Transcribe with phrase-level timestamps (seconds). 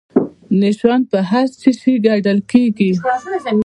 [0.61, 1.17] نشان په
[1.59, 2.91] څه شي ګټل کیږي؟